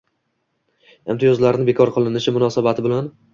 Imtiyozlarni 1.15 1.67
bekor 1.73 1.93
qilinishi 1.99 2.35
munosabati 2.39 2.89
bilan 2.89 3.13